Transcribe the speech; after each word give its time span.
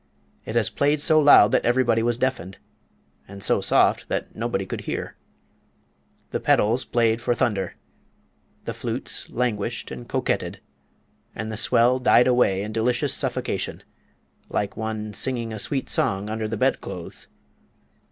It 0.47 0.55
has 0.55 0.71
played 0.71 0.99
so 0.99 1.19
loud 1.19 1.51
that 1.51 1.63
everybody 1.63 2.01
was 2.01 2.17
deafened, 2.17 2.57
and 3.27 3.43
so 3.43 3.61
soft 3.61 4.09
that 4.09 4.35
nobody 4.35 4.65
could 4.65 4.81
hear. 4.81 5.15
The 6.31 6.39
pedals 6.39 6.85
played 6.85 7.21
for 7.21 7.35
thunder, 7.35 7.75
the 8.65 8.73
flutes 8.73 9.29
languished 9.29 9.91
and 9.91 10.09
coquetted, 10.09 10.59
and 11.35 11.51
the 11.51 11.55
swell 11.55 11.99
died 11.99 12.25
away 12.25 12.63
in 12.63 12.71
delicious 12.73 13.13
suffocation, 13.13 13.83
like 14.49 14.75
one 14.75 15.13
singing 15.13 15.53
a 15.53 15.59
sweet 15.59 15.87
song 15.87 16.31
under 16.31 16.47
the 16.47 16.57
bed 16.57 16.81
clothes. 16.81 17.27